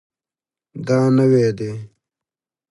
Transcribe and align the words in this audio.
دا 0.85 0.99
نوی 1.15 1.47
دی 1.57 1.71